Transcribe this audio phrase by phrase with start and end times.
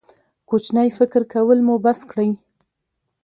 [0.49, 2.29] کوچنی فکر کول مو بس کړئ.